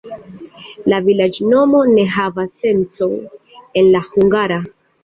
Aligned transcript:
La 0.93 0.99
vilaĝnomo 1.09 1.83
ne 1.91 2.07
havas 2.17 2.59
sencon 2.63 3.17
en 3.83 3.95
la 3.95 4.07
hungara. 4.13 4.65